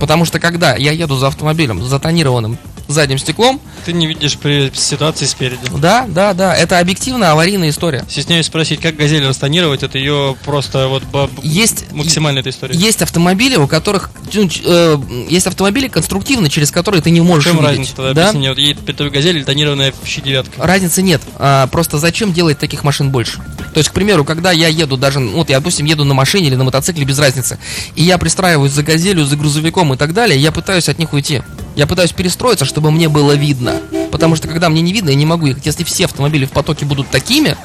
Потому 0.00 0.25
что 0.25 0.40
когда 0.40 0.75
я 0.75 0.92
еду 0.92 1.16
за 1.16 1.28
автомобилем 1.28 1.83
с 1.83 1.87
затонированным 1.87 2.59
задним 2.92 3.18
стеклом. 3.18 3.61
Ты 3.84 3.92
не 3.92 4.06
видишь 4.06 4.38
при 4.38 4.70
ситуации 4.75 5.26
спереди. 5.26 5.61
Да, 5.78 6.06
да, 6.08 6.34
да. 6.34 6.54
Это 6.54 6.78
объективно 6.78 7.32
аварийная 7.32 7.70
история. 7.70 8.04
Стесняюсь 8.08 8.46
спросить, 8.46 8.80
как 8.80 8.96
газель 8.96 9.26
растонировать, 9.26 9.82
это 9.82 9.99
ее 9.99 10.37
просто 10.44 10.88
вот 10.88 11.02
Есть 11.42 11.92
максимально 11.92 12.40
эта 12.40 12.50
история. 12.50 12.75
Есть 12.76 13.02
автомобили, 13.02 13.56
у 13.56 13.66
которых 13.66 14.11
ну, 14.32 14.49
э, 14.64 14.99
есть 15.28 15.46
автомобили 15.46 15.88
конструктивно, 15.88 16.49
через 16.49 16.70
которые 16.70 17.02
ты 17.02 17.11
не 17.11 17.20
можешь 17.20 17.44
чем 17.44 17.58
увидеть. 17.58 17.70
разница 17.70 17.96
тогда? 17.96 18.14
да? 18.14 18.28
Объясни 18.28 18.49
вот 18.49 18.58
едет 18.58 18.96
тобой 18.96 19.11
газель, 19.11 19.44
тонированная 19.44 19.92
в 20.02 20.06
щи 20.06 20.20
девятка. 20.20 20.64
Разницы 20.64 21.02
нет. 21.02 21.20
А, 21.37 21.66
просто 21.66 21.99
зачем 21.99 22.32
делать 22.32 22.58
таких 22.58 22.84
машин 22.84 23.11
больше? 23.11 23.38
То 23.72 23.78
есть, 23.78 23.90
к 23.90 23.92
примеру, 23.92 24.25
когда 24.25 24.52
я 24.52 24.68
еду 24.68 24.96
даже, 24.96 25.18
ну, 25.18 25.32
вот 25.32 25.50
я, 25.50 25.58
допустим, 25.58 25.87
еду 25.87 26.04
на 26.04 26.14
машине 26.14 26.49
или 26.49 26.54
на 26.54 26.64
мотоцикле, 26.64 27.04
без 27.04 27.18
разницы, 27.18 27.58
и 27.96 28.02
я 28.02 28.18
пристраиваюсь 28.18 28.72
за 28.72 28.82
газелью, 28.82 29.25
за 29.25 29.37
грузовиком 29.37 29.92
и 29.94 29.96
так 29.96 30.12
далее, 30.12 30.38
я 30.38 30.52
пытаюсь 30.52 30.88
от 30.88 30.99
них 30.99 31.12
уйти. 31.12 31.42
Я 31.75 31.87
пытаюсь 31.87 32.12
перестроиться, 32.12 32.64
чтобы 32.64 32.91
мне 32.91 33.09
было 33.09 33.33
видно. 33.33 33.81
Потому 34.11 34.37
что 34.37 34.49
когда 34.49 34.69
мне 34.69 34.83
не 34.83 34.93
видно, 34.93 35.11
я 35.11 35.17
не 35.17 35.26
могу 35.26 35.47
ехать. 35.47 35.67
Если 35.67 35.85
все 35.85 36.05
автомобили 36.05 36.45
в 36.45 36.50
потоке 36.50 36.85
будут 36.85 37.09
такими, 37.09 37.57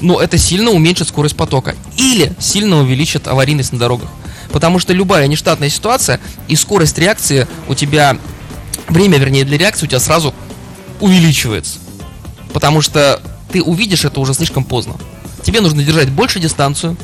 ну, 0.00 0.18
это 0.18 0.38
сильно 0.38 0.70
уменьшит 0.70 1.08
скорость 1.08 1.36
потока. 1.36 1.74
Или 1.96 2.32
сильно 2.38 2.78
увеличит 2.78 3.26
аварийность 3.26 3.72
на 3.72 3.78
дорогах. 3.78 4.08
Потому 4.50 4.78
что 4.78 4.92
любая 4.92 5.26
нештатная 5.26 5.70
ситуация 5.70 6.20
и 6.46 6.56
скорость 6.56 6.98
реакции 6.98 7.48
у 7.68 7.74
тебя, 7.74 8.16
время, 8.88 9.18
вернее, 9.18 9.44
для 9.44 9.58
реакции 9.58 9.86
у 9.86 9.88
тебя 9.88 10.00
сразу 10.00 10.34
увеличивается. 11.00 11.78
Потому 12.52 12.80
что 12.80 13.20
ты 13.50 13.62
увидишь 13.62 14.04
это 14.04 14.20
уже 14.20 14.34
слишком 14.34 14.64
поздно. 14.64 14.94
Тебе 15.42 15.60
нужно 15.60 15.82
держать 15.82 16.10
больше 16.10 16.38
дистанцию, 16.38 16.96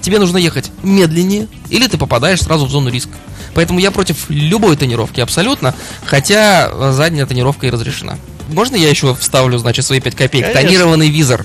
тебе 0.00 0.18
нужно 0.18 0.36
ехать 0.36 0.70
медленнее, 0.82 1.48
или 1.70 1.86
ты 1.86 1.98
попадаешь 1.98 2.40
сразу 2.40 2.66
в 2.66 2.70
зону 2.70 2.90
риска. 2.90 3.16
Поэтому 3.54 3.78
я 3.78 3.90
против 3.90 4.28
любой 4.28 4.76
тонировки 4.76 5.20
абсолютно, 5.20 5.74
хотя 6.04 6.70
э, 6.70 6.92
задняя 6.92 7.26
тонировка 7.26 7.66
и 7.66 7.70
разрешена. 7.70 8.18
Можно 8.48 8.76
я 8.76 8.88
еще 8.88 9.14
вставлю, 9.14 9.58
значит, 9.58 9.84
свои 9.84 10.00
5 10.00 10.14
копеек? 10.14 10.46
Конечно. 10.46 10.68
Тонированный 10.68 11.08
визор. 11.08 11.44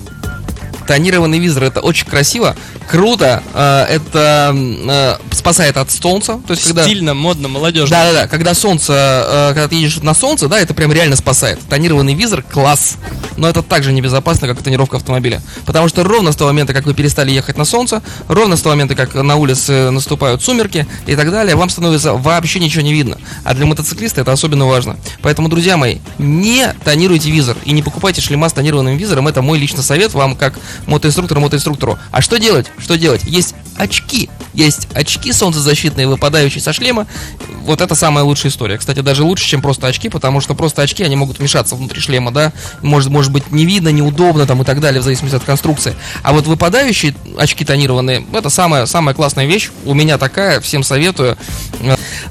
Тонированный 0.87 1.39
визор 1.39 1.63
это 1.63 1.81
очень 1.81 2.07
красиво, 2.07 2.55
круто, 2.89 3.43
э, 3.53 3.85
это 3.89 4.55
э, 4.55 5.17
спасает 5.33 5.77
от 5.77 5.91
солнца. 5.91 6.39
То 6.47 6.53
есть, 6.53 6.65
когда... 6.65 6.83
Стильно, 6.83 7.13
модно, 7.13 7.47
молодежно. 7.47 7.89
Да, 7.89 8.11
да, 8.11 8.21
да. 8.21 8.27
Когда 8.27 8.53
солнце, 8.53 8.93
э, 8.93 9.47
когда 9.49 9.67
ты 9.67 9.75
едешь 9.75 9.97
на 9.97 10.13
солнце, 10.13 10.47
да, 10.47 10.59
это 10.59 10.73
прям 10.73 10.91
реально 10.91 11.15
спасает. 11.15 11.59
Тонированный 11.69 12.13
визор 12.13 12.41
класс. 12.41 12.97
Но 13.35 13.47
это 13.47 13.61
также 13.61 13.91
небезопасно, 13.91 14.47
как 14.47 14.61
тонировка 14.61 14.97
автомобиля. 14.97 15.41
Потому 15.65 15.89
что 15.89 16.03
ровно 16.03 16.31
с 16.31 16.35
того 16.35 16.49
момента, 16.49 16.73
как 16.73 16.85
вы 16.85 16.93
перестали 16.93 17.31
ехать 17.31 17.57
на 17.57 17.65
солнце, 17.65 18.01
ровно 18.27 18.57
с 18.57 18.61
того 18.61 18.73
момента, 18.73 18.95
как 18.95 19.13
на 19.13 19.35
улице 19.35 19.91
наступают 19.91 20.41
сумерки 20.41 20.87
и 21.05 21.15
так 21.15 21.29
далее, 21.31 21.55
вам 21.55 21.69
становится 21.69 22.13
вообще 22.13 22.59
ничего 22.59 22.81
не 22.81 22.93
видно. 22.93 23.17
А 23.43 23.53
для 23.53 23.65
мотоциклиста 23.65 24.21
это 24.21 24.31
особенно 24.31 24.65
важно. 24.65 24.97
Поэтому, 25.21 25.49
друзья 25.49 25.77
мои, 25.77 25.97
не 26.17 26.73
тонируйте 26.83 27.29
визор 27.29 27.57
и 27.65 27.73
не 27.73 27.83
покупайте 27.83 28.21
шлема 28.21 28.49
с 28.49 28.53
тонированным 28.53 28.97
визором. 28.97 29.27
Это 29.27 29.41
мой 29.41 29.59
личный 29.59 29.83
совет 29.83 30.13
вам, 30.13 30.35
как 30.35 30.53
мотоинструктору, 30.85 31.41
мотоинструктору. 31.41 31.99
А 32.11 32.21
что 32.21 32.37
делать? 32.37 32.67
Что 32.77 32.97
делать? 32.97 33.23
Есть 33.23 33.55
очки. 33.77 34.29
Есть 34.53 34.87
очки 34.93 35.31
солнцезащитные, 35.31 36.07
выпадающие 36.07 36.61
со 36.61 36.73
шлема. 36.73 37.07
Вот 37.61 37.81
это 37.81 37.95
самая 37.95 38.23
лучшая 38.23 38.51
история. 38.51 38.77
Кстати, 38.77 39.01
даже 39.01 39.23
лучше, 39.23 39.45
чем 39.45 39.61
просто 39.61 39.87
очки, 39.87 40.09
потому 40.09 40.41
что 40.41 40.55
просто 40.55 40.81
очки, 40.81 41.03
они 41.03 41.15
могут 41.15 41.39
вмешаться 41.39 41.75
внутри 41.75 41.99
шлема, 42.01 42.31
да. 42.31 42.53
Может, 42.81 43.09
может 43.09 43.31
быть, 43.31 43.51
не 43.51 43.65
видно, 43.65 43.89
неудобно 43.89 44.45
там 44.45 44.61
и 44.61 44.65
так 44.65 44.79
далее, 44.79 45.01
в 45.01 45.03
зависимости 45.03 45.35
от 45.35 45.43
конструкции. 45.43 45.95
А 46.23 46.33
вот 46.33 46.47
выпадающие 46.47 47.13
очки 47.37 47.65
тонированные, 47.65 48.25
это 48.33 48.49
самая, 48.49 48.85
самая 48.85 49.13
классная 49.13 49.45
вещь. 49.45 49.69
У 49.85 49.93
меня 49.93 50.17
такая, 50.17 50.59
всем 50.61 50.83
советую. 50.83 51.37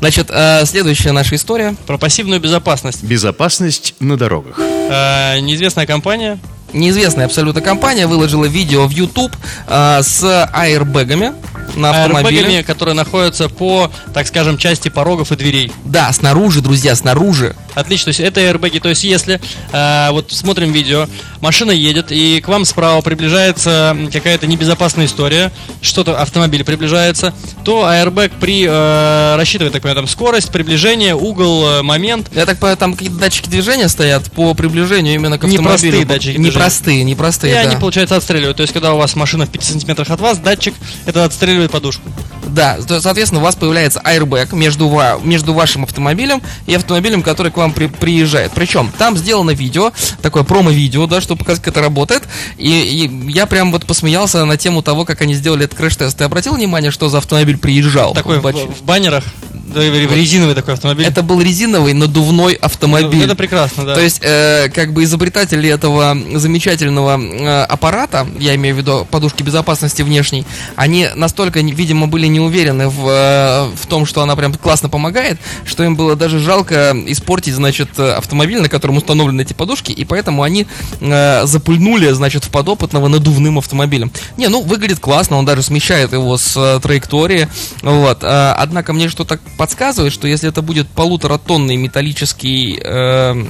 Значит, 0.00 0.28
э, 0.30 0.64
следующая 0.66 1.12
наша 1.12 1.36
история. 1.36 1.76
Про 1.86 1.98
пассивную 1.98 2.40
безопасность. 2.40 3.02
Безопасность 3.04 3.94
на 4.00 4.16
дорогах. 4.16 4.58
Э, 4.58 5.38
неизвестная 5.40 5.86
компания 5.86 6.38
Неизвестная 6.72 7.26
абсолютно 7.26 7.60
компания 7.60 8.06
выложила 8.06 8.44
видео 8.44 8.86
в 8.86 8.90
YouTube 8.90 9.32
э, 9.66 10.02
с 10.02 10.48
аэрбэгами 10.52 11.32
на 11.76 11.90
автомобиле. 11.90 12.40
аэрбэгами, 12.40 12.62
которые 12.62 12.94
находятся 12.94 13.48
по, 13.48 13.90
так 14.12 14.26
скажем, 14.26 14.58
части 14.58 14.88
порогов 14.88 15.32
и 15.32 15.36
дверей. 15.36 15.72
Да, 15.84 16.12
снаружи, 16.12 16.60
друзья, 16.60 16.94
снаружи. 16.94 17.54
Отлично, 17.76 18.06
то 18.06 18.08
есть 18.08 18.20
это 18.20 18.40
аэрбэги. 18.40 18.78
То 18.78 18.88
есть 18.88 19.04
если, 19.04 19.38
э, 19.72 20.08
вот 20.10 20.32
смотрим 20.32 20.72
видео, 20.72 21.06
машина 21.42 21.70
едет, 21.70 22.10
и 22.10 22.40
к 22.40 22.48
вам 22.48 22.64
справа 22.64 23.02
приближается 23.02 23.94
какая-то 24.10 24.46
небезопасная 24.46 25.04
история, 25.04 25.52
что-то, 25.82 26.18
автомобиль 26.18 26.64
приближается, 26.64 27.34
то 27.64 27.84
аэрбэг 27.86 28.32
при, 28.40 28.66
э, 28.66 29.36
рассчитывает, 29.36 29.74
так 29.74 29.82
понимаю, 29.82 29.96
там 29.96 30.08
скорость, 30.08 30.50
приближение, 30.50 31.14
угол, 31.14 31.68
э, 31.68 31.82
момент, 31.82 32.28
Я 32.34 32.46
так 32.46 32.58
понимаю, 32.58 32.78
там 32.78 32.94
какие-то 32.94 33.16
датчики 33.16 33.50
движения 33.50 33.88
стоят 33.88 34.32
по 34.32 34.54
приближению 34.54 35.14
именно 35.14 35.38
к 35.38 35.44
автомобилю. 35.44 35.62
Непростые 35.62 36.04
датчики. 36.06 36.38
Непростые, 36.38 37.04
непростые, 37.04 37.52
и 37.52 37.54
да. 37.56 37.60
они, 37.60 37.76
получается, 37.76 38.16
отстреливают. 38.16 38.56
То 38.56 38.62
есть, 38.62 38.72
когда 38.72 38.94
у 38.94 38.96
вас 38.96 39.14
машина 39.16 39.44
в 39.44 39.50
5 39.50 39.62
сантиметрах 39.62 40.08
от 40.08 40.20
вас, 40.20 40.38
датчик 40.38 40.74
это 41.04 41.24
отстреливает 41.26 41.70
подушку. 41.70 42.08
Да, 42.56 42.78
соответственно, 43.00 43.42
у 43.42 43.44
вас 43.44 43.54
появляется 43.54 44.00
airbag 44.02 44.54
между, 44.56 44.88
ва- 44.88 45.20
между 45.22 45.52
вашим 45.52 45.84
автомобилем 45.84 46.40
и 46.66 46.74
автомобилем, 46.74 47.22
который 47.22 47.52
к 47.52 47.56
вам 47.58 47.72
при- 47.74 47.86
приезжает. 47.86 48.52
Причем 48.54 48.90
там 48.96 49.16
сделано 49.18 49.50
видео, 49.50 49.92
такое 50.22 50.42
промо-видео, 50.42 51.06
да, 51.06 51.20
чтобы 51.20 51.40
показать, 51.40 51.62
как 51.62 51.74
это 51.74 51.82
работает. 51.82 52.22
И, 52.56 52.70
и 52.70 53.30
я 53.30 53.44
прям 53.44 53.72
вот 53.72 53.84
посмеялся 53.84 54.42
на 54.46 54.56
тему 54.56 54.80
того, 54.82 55.04
как 55.04 55.20
они 55.20 55.34
сделали 55.34 55.66
этот 55.66 55.78
крэш-тест. 55.78 56.16
Ты 56.16 56.24
обратил 56.24 56.54
внимание, 56.54 56.90
что 56.90 57.10
за 57.10 57.18
автомобиль 57.18 57.58
приезжал? 57.58 58.14
Такой 58.14 58.38
в, 58.40 58.42
Бач- 58.42 58.74
в 58.74 58.82
баннерах, 58.84 59.24
да, 59.74 59.80
резиновый 59.80 60.54
такой 60.54 60.74
автомобиль. 60.74 61.06
Это 61.06 61.22
был 61.22 61.40
резиновый 61.40 61.92
надувной 61.92 62.54
автомобиль. 62.54 63.18
Ну, 63.18 63.24
это 63.24 63.34
прекрасно, 63.34 63.84
да. 63.84 63.94
То 63.94 64.00
есть, 64.00 64.20
э, 64.22 64.68
как 64.74 64.92
бы 64.92 65.04
изобретатели 65.04 65.68
этого 65.68 66.16
замечательного 66.34 67.20
э, 67.20 67.62
аппарата, 67.64 68.26
я 68.38 68.54
имею 68.54 68.74
в 68.74 68.78
виду 68.78 69.06
подушки 69.10 69.42
безопасности 69.42 70.02
внешней, 70.02 70.46
они 70.76 71.08
настолько, 71.14 71.60
видимо, 71.60 72.06
были 72.06 72.26
не 72.26 72.40
уверены 72.40 72.88
в, 72.88 73.08
э, 73.08 73.70
в 73.76 73.86
том, 73.86 74.06
что 74.06 74.22
она 74.22 74.36
прям 74.36 74.54
классно 74.54 74.88
помогает, 74.88 75.38
что 75.64 75.84
им 75.84 75.96
было 75.96 76.16
даже 76.16 76.38
жалко 76.38 76.96
испортить, 77.06 77.54
значит, 77.54 77.98
автомобиль, 77.98 78.60
на 78.60 78.68
котором 78.68 78.96
установлены 78.96 79.42
эти 79.42 79.52
подушки, 79.52 79.92
и 79.92 80.04
поэтому 80.04 80.42
они 80.42 80.66
э, 81.00 81.46
запульнули, 81.46 82.10
значит, 82.12 82.44
в 82.44 82.50
подопытного 82.50 83.08
надувным 83.08 83.58
автомобилем. 83.58 84.12
Не, 84.36 84.48
ну, 84.48 84.62
выглядит 84.62 85.00
классно, 85.00 85.36
он 85.36 85.44
даже 85.44 85.62
смещает 85.62 86.12
его 86.12 86.36
с 86.38 86.56
э, 86.56 86.80
траектории, 86.80 87.48
вот. 87.82 88.22
Э, 88.22 88.54
однако 88.56 88.92
мне 88.92 89.08
что-то 89.08 89.38
подсказывает, 89.56 90.12
что 90.12 90.28
если 90.28 90.48
это 90.48 90.62
будет 90.62 90.88
полуторатонный 90.88 91.76
металлический 91.76 92.80
э, 92.82 93.46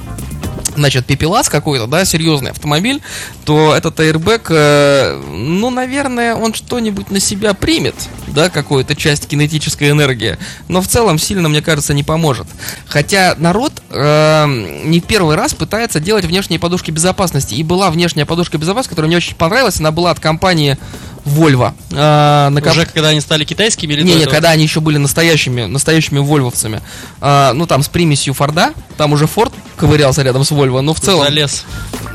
значит, 0.77 1.05
пепелас 1.05 1.49
какой-то, 1.49 1.87
да, 1.87 2.05
серьезный 2.05 2.51
автомобиль, 2.51 3.01
то 3.45 3.75
этот 3.75 3.99
airbag, 3.99 4.41
э, 4.49 5.21
ну, 5.31 5.69
наверное, 5.69 6.35
он 6.35 6.53
что-нибудь 6.53 7.11
на 7.11 7.19
себя 7.19 7.53
примет, 7.53 7.95
да, 8.27 8.49
какую-то 8.49 8.95
часть 8.95 9.27
кинетической 9.27 9.91
энергии, 9.91 10.37
но 10.67 10.81
в 10.81 10.87
целом 10.87 11.19
сильно, 11.19 11.49
мне 11.49 11.61
кажется, 11.61 11.93
не 11.93 12.03
поможет. 12.03 12.47
Хотя 12.85 13.35
народ 13.37 13.81
э, 13.89 14.45
не 14.85 15.01
первый 15.01 15.35
раз 15.35 15.53
пытается 15.53 15.99
делать 15.99 16.25
внешние 16.25 16.59
подушки 16.59 16.91
безопасности, 16.91 17.55
и 17.55 17.63
была 17.63 17.89
внешняя 17.91 18.25
подушка 18.25 18.57
безопасности, 18.57 18.91
которая 18.91 19.07
мне 19.07 19.17
очень 19.17 19.35
понравилась, 19.35 19.79
она 19.79 19.91
была 19.91 20.11
от 20.11 20.19
компании 20.19 20.77
Volvo. 21.27 21.73
Э, 21.91 22.49
на 22.49 22.61
Уже 22.71 22.85
когда 22.85 23.09
они 23.09 23.21
стали 23.21 23.43
китайскими 23.43 23.93
или 23.93 24.01
не, 24.01 24.13
не, 24.13 24.21
этого? 24.21 24.33
когда 24.33 24.49
они 24.51 24.63
еще 24.63 24.79
были 24.79 24.97
настоящими, 24.97 25.65
настоящими 25.65 26.19
вольвовцами. 26.19 26.81
А, 27.21 27.53
ну, 27.53 27.67
там, 27.67 27.83
с 27.83 27.87
примесью 27.87 28.33
Форда. 28.33 28.73
Там 28.97 29.13
уже 29.13 29.27
Форд 29.27 29.53
ковырялся 29.75 30.21
рядом 30.23 30.43
с 30.43 30.51
Вольво, 30.51 30.81
но 30.81 30.93
в 30.93 30.99
целом... 30.99 31.25
Залез. 31.25 31.65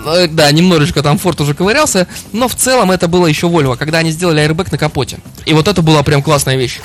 э, 0.06 0.26
Да, 0.28 0.50
немножечко 0.50 1.02
там 1.02 1.18
Форд 1.18 1.40
уже 1.40 1.54
ковырялся, 1.54 2.06
но 2.32 2.48
в 2.48 2.54
целом 2.54 2.90
это 2.90 3.08
было 3.08 3.26
еще 3.26 3.48
Вольво, 3.48 3.76
когда 3.76 3.98
они 3.98 4.10
сделали 4.10 4.40
аэрбэк 4.40 4.72
на 4.72 4.78
капоте. 4.78 5.18
И 5.46 5.52
вот 5.54 5.68
это 5.68 5.82
была 5.82 6.02
прям 6.02 6.22
классная 6.22 6.56
вещь. 6.56 6.80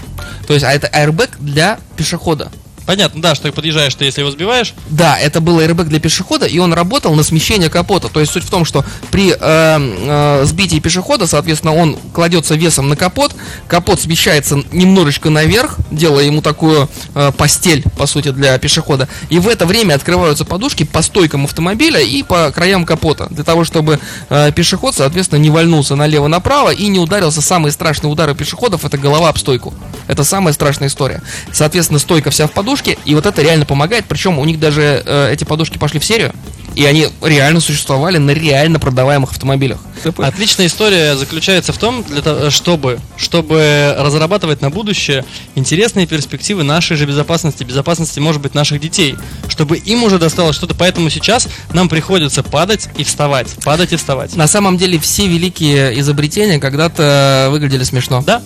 То 0.48 0.54
есть, 0.54 0.66
а 0.66 0.72
это 0.72 0.88
аэрбэк 0.88 1.32
для 1.40 1.80
пешехода. 1.96 2.52
Понятно, 2.88 3.22
да, 3.22 3.36
что 3.36 3.50
ты 3.50 3.52
подъезжаешь, 3.52 3.94
ты 3.96 4.06
если 4.06 4.22
его 4.22 4.32
сбиваешь, 4.32 4.74
Да, 4.90 5.20
это 5.20 5.42
был 5.42 5.60
airbag 5.60 5.84
для 5.84 6.00
пешехода, 6.00 6.46
и 6.46 6.58
он 6.58 6.72
работал 6.72 7.14
на 7.16 7.24
смещение 7.24 7.70
капота. 7.70 8.08
То 8.08 8.22
есть 8.22 8.32
суть 8.32 8.46
в 8.46 8.50
том, 8.50 8.64
что 8.64 8.86
при 9.12 9.32
э, 9.32 9.36
э, 9.40 10.46
сбитии 10.46 10.80
пешехода, 10.80 11.28
соответственно, 11.28 11.76
он 11.76 11.98
кладется 12.14 12.56
весом 12.56 12.88
на 12.88 12.96
капот, 12.96 13.36
капот 13.68 14.00
смещается 14.00 14.64
немножечко 14.72 15.30
наверх, 15.30 15.76
делая 15.92 16.24
ему 16.24 16.42
такую 16.42 16.90
э, 17.14 17.34
постель, 17.34 17.84
по 17.98 18.06
сути, 18.06 18.32
для 18.32 18.58
пешехода. 18.58 19.10
И 19.28 19.38
в 19.40 19.50
это 19.50 19.66
время 19.66 19.96
открываются 19.96 20.46
подушки 20.46 20.86
по 20.86 21.02
стойкам 21.02 21.44
автомобиля 21.44 22.00
и 22.00 22.24
по 22.24 22.54
краям 22.54 22.86
капота, 22.86 23.28
для 23.32 23.44
того, 23.44 23.66
чтобы 23.66 24.00
э, 24.30 24.54
пешеход, 24.54 24.96
соответственно, 24.96 25.40
не 25.40 25.50
вальнулся 25.50 25.98
налево-направо 25.98 26.70
и 26.70 26.88
не 26.88 27.00
ударился. 27.00 27.42
Самые 27.42 27.74
страшные 27.74 28.10
удары 28.10 28.34
пешеходов 28.34 28.86
это 28.86 28.98
голова 28.98 29.28
об 29.28 29.38
стойку. 29.38 29.74
Это 30.08 30.24
самая 30.24 30.54
страшная 30.54 30.88
история. 30.88 31.22
Соответственно, 31.52 32.00
стойка 32.00 32.32
вся 32.32 32.48
в 32.48 32.52
подушке, 32.52 32.98
и 33.06 33.16
вот 33.16 33.26
это 33.26 33.42
реально 33.42 33.66
помогает. 33.66 34.06
Причем 34.08 34.40
у 34.40 34.46
них 34.46 34.60
даже 34.60 35.04
э, 35.06 35.34
эти 35.34 35.44
подушки 35.44 35.78
пошли 35.78 36.00
в 36.00 36.06
серию, 36.06 36.34
и 36.76 36.86
они 36.86 37.08
реально 37.24 37.60
существовали 37.60 38.20
на 38.20 38.32
реально 38.32 38.80
продаваемых 38.80 39.32
автомобилях. 39.32 39.80
Отличная 40.18 40.68
история 40.68 41.16
заключается 41.16 41.74
в 41.74 41.78
том, 41.78 42.04
для 42.04 42.22
того, 42.22 42.52
чтобы, 42.52 43.00
чтобы 43.18 43.96
разрабатывать 43.98 44.62
на 44.62 44.70
будущее 44.70 45.26
интересные 45.56 46.06
перспективы 46.06 46.64
нашей 46.64 46.96
же 46.96 47.06
безопасности, 47.06 47.64
безопасности, 47.64 48.20
может 48.20 48.42
быть, 48.42 48.54
наших 48.54 48.80
детей, 48.80 49.16
чтобы 49.48 49.78
им 49.78 50.04
уже 50.04 50.20
досталось 50.20 50.56
что-то. 50.56 50.76
Поэтому 50.76 51.10
сейчас 51.10 51.48
нам 51.74 51.90
приходится 51.90 52.44
падать 52.44 52.90
и 52.96 53.04
вставать, 53.04 53.56
падать 53.64 53.94
и 53.94 53.96
вставать. 53.96 54.36
На 54.36 54.48
самом 54.48 54.78
деле 54.78 55.00
все 55.00 55.28
великие 55.28 56.00
изобретения 56.00 56.60
когда-то 56.60 57.48
выглядели 57.50 57.84
смешно. 57.84 58.22
Да? 58.22 58.44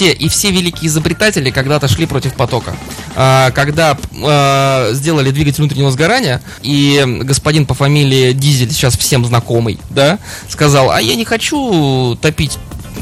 Все 0.00 0.14
и 0.14 0.30
все 0.30 0.50
великие 0.50 0.86
изобретатели 0.86 1.50
когда-то 1.50 1.86
шли 1.86 2.06
против 2.06 2.32
потока. 2.32 2.74
А, 3.16 3.50
когда 3.50 3.98
а, 4.24 4.94
сделали 4.94 5.30
двигатель 5.30 5.58
внутреннего 5.58 5.90
сгорания, 5.90 6.40
и 6.62 7.04
господин 7.20 7.66
по 7.66 7.74
фамилии 7.74 8.32
Дизель, 8.32 8.72
сейчас 8.72 8.96
всем 8.96 9.26
знакомый, 9.26 9.78
да, 9.90 10.18
сказал, 10.48 10.90
а 10.90 11.02
я 11.02 11.16
не 11.16 11.26
хочу 11.26 12.16
топить 12.22 12.56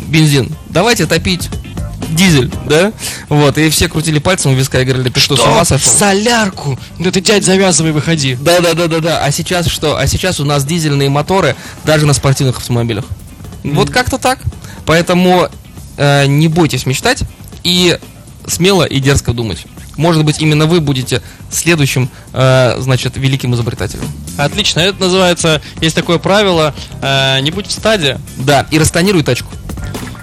бензин, 0.09 0.51
давайте 0.71 1.07
топить 1.07 1.49
дизель, 2.09 2.51
да? 2.69 2.93
Вот, 3.29 3.59
и 3.59 3.71
все 3.71 3.89
крутили 3.89 4.19
пальцем 4.19 4.51
у 4.51 4.55
виска 4.57 4.81
и 4.81 4.85
говорили, 4.85 5.09
ты 5.09 5.21
что, 5.21 5.37
с 5.37 5.41
ума 5.41 5.65
сошел? 5.65 5.93
Солярку! 5.93 6.81
Да 6.99 7.13
ты, 7.13 7.21
дядь, 7.21 7.45
завязывай, 7.45 7.93
выходи. 7.93 8.35
Да, 8.35 8.59
да, 8.59 8.75
да, 8.75 8.89
да, 8.89 8.99
да. 8.99 9.25
А 9.25 9.31
сейчас 9.31 9.69
что? 9.69 9.97
А 9.97 10.09
сейчас 10.09 10.41
у 10.41 10.45
нас 10.45 10.65
дизельные 10.65 11.11
моторы 11.11 11.55
даже 11.85 12.07
на 12.07 12.13
спортивных 12.13 12.57
автомобилях. 12.57 13.05
Вот 13.63 13.91
как-то 13.91 14.19
так. 14.19 14.41
Поэтому 14.85 15.49
э, 15.99 16.27
не 16.27 16.49
бойтесь 16.49 16.87
мечтать 16.87 17.25
и 17.63 17.99
смело 18.47 18.85
и 18.85 18.99
дерзко 19.01 19.33
думать. 19.33 19.67
Может 19.97 20.25
быть, 20.25 20.41
именно 20.41 20.67
вы 20.67 20.81
будете 20.81 21.21
следующим, 21.51 22.09
э, 22.33 22.77
значит, 22.79 23.17
великим 23.17 23.55
изобретателем. 23.55 24.05
Отлично, 24.37 24.81
это 24.81 25.01
называется, 25.01 25.61
есть 25.81 25.97
такое 25.97 26.19
правило, 26.19 26.75
э, 27.03 27.41
не 27.41 27.51
будь 27.51 27.67
в 27.67 27.73
стаде. 27.73 28.19
Да, 28.37 28.67
и 28.71 28.79
растонируй 28.79 29.23
тачку. 29.25 29.51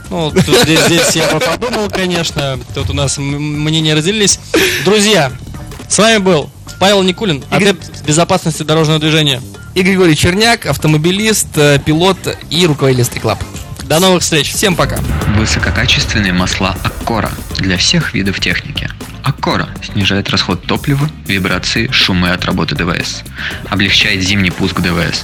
Ну, 0.10 0.32
тут 0.32 0.62
здесь, 0.64 0.86
здесь 0.86 1.16
я 1.16 1.28
подумал, 1.28 1.90
конечно, 1.90 2.58
тут 2.74 2.90
у 2.90 2.94
нас 2.94 3.18
мнения 3.18 3.94
разделились. 3.94 4.40
Друзья, 4.86 5.32
с 5.90 5.98
вами 5.98 6.20
был 6.20 6.50
Павел 6.80 7.04
Никулин, 7.04 7.44
адепт 7.50 8.04
безопасности 8.06 8.64
дорожного 8.64 9.00
движения. 9.00 9.42
И 9.74 9.82
Григорий 9.82 10.16
Черняк, 10.16 10.68
автомобилист, 10.68 11.48
э, 11.58 11.80
пилот 11.84 12.18
и 12.50 12.66
руководитель 12.66 13.04
Стриклаб. 13.04 13.44
До 13.88 14.00
новых 14.00 14.24
встреч! 14.24 14.52
Всем 14.52 14.76
пока. 14.76 14.98
Высококачественные 15.38 16.34
масла 16.34 16.76
Аккора 16.84 17.30
для 17.58 17.78
всех 17.78 18.16
видов 18.16 18.40
техники. 18.40 18.90
Аккора 19.24 19.70
снижает 19.84 20.32
расход 20.32 20.64
топлива, 20.66 21.08
вибрации, 21.28 21.88
шумы 21.92 22.32
от 22.32 22.46
работы 22.46 22.74
ДВС. 22.74 23.22
Облегчает 23.70 24.24
зимний 24.24 24.50
пуск 24.50 24.80
ДВС. 24.82 25.24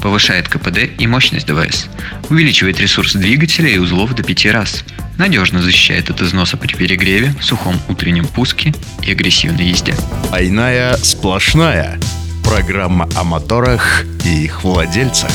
Повышает 0.00 0.48
КПД 0.48 0.78
и 0.98 1.06
мощность 1.06 1.46
ДВС. 1.46 1.88
Увеличивает 2.30 2.80
ресурс 2.80 3.12
двигателя 3.12 3.68
и 3.68 3.78
узлов 3.78 4.14
до 4.14 4.22
5 4.22 4.46
раз. 4.46 4.84
Надежно 5.18 5.60
защищает 5.60 6.08
от 6.08 6.22
износа 6.22 6.56
при 6.56 6.72
перегреве, 6.72 7.34
сухом 7.42 7.78
утреннем 7.88 8.26
пуске 8.26 8.72
и 9.02 9.12
агрессивной 9.12 9.66
езде. 9.66 9.94
Двойная 10.28 10.96
сплошная. 10.96 12.00
Программа 12.42 13.06
о 13.16 13.24
моторах 13.24 14.04
и 14.24 14.44
их 14.44 14.64
владельцах. 14.64 15.30